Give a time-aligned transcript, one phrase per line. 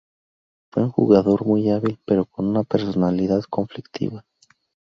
[0.71, 4.25] Fue un jugador muy hábil, pero con una personalidad conflictiva.